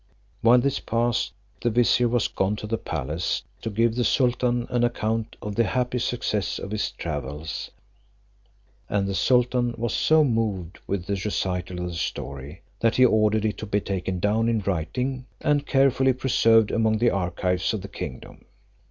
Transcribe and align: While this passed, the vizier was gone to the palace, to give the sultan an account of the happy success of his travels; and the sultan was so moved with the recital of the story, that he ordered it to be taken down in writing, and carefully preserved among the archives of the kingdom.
While 0.41 0.57
this 0.57 0.79
passed, 0.79 1.33
the 1.61 1.69
vizier 1.69 2.07
was 2.09 2.27
gone 2.27 2.55
to 2.55 2.65
the 2.65 2.79
palace, 2.79 3.43
to 3.61 3.69
give 3.69 3.93
the 3.93 4.03
sultan 4.03 4.65
an 4.71 4.83
account 4.83 5.35
of 5.43 5.53
the 5.53 5.63
happy 5.63 5.99
success 5.99 6.57
of 6.57 6.71
his 6.71 6.89
travels; 6.89 7.69
and 8.89 9.07
the 9.07 9.13
sultan 9.13 9.75
was 9.77 9.93
so 9.93 10.23
moved 10.23 10.79
with 10.87 11.05
the 11.05 11.21
recital 11.23 11.81
of 11.81 11.89
the 11.89 11.93
story, 11.93 12.63
that 12.79 12.95
he 12.95 13.05
ordered 13.05 13.45
it 13.45 13.59
to 13.59 13.67
be 13.67 13.79
taken 13.79 14.17
down 14.19 14.49
in 14.49 14.61
writing, 14.61 15.27
and 15.41 15.67
carefully 15.67 16.13
preserved 16.13 16.71
among 16.71 16.97
the 16.97 17.11
archives 17.11 17.71
of 17.71 17.83
the 17.83 17.87
kingdom. 17.87 18.45